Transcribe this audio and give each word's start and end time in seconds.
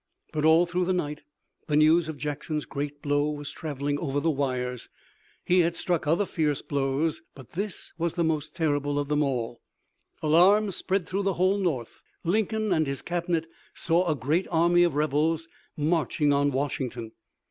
But 0.33 0.45
all 0.45 0.65
through 0.65 0.85
the 0.85 0.93
night 0.93 1.21
the 1.67 1.75
news 1.75 2.09
of 2.09 2.17
Jackson's 2.17 2.65
great 2.65 3.03
blow 3.03 3.29
was 3.29 3.51
traveling 3.51 3.99
over 3.99 4.19
the 4.19 4.31
wires. 4.31 4.89
He 5.45 5.59
had 5.59 5.75
struck 5.75 6.07
other 6.07 6.25
fierce 6.25 6.63
blows, 6.63 7.21
but 7.35 7.51
this 7.51 7.93
was 7.99 8.15
the 8.15 8.23
most 8.23 8.55
terrible 8.55 8.97
of 8.97 9.09
them 9.09 9.21
all. 9.21 9.61
Alarm 10.23 10.71
spread 10.71 11.05
through 11.05 11.21
the 11.21 11.35
whole 11.35 11.59
North. 11.59 12.01
Lincoln 12.23 12.73
and 12.73 12.87
his 12.87 13.03
Cabinet 13.03 13.45
saw 13.75 14.09
a 14.09 14.15
great 14.15 14.47
army 14.49 14.81
of 14.81 14.95
rebels 14.95 15.47
marching 15.77 16.33
on 16.33 16.49
Washington. 16.49 17.11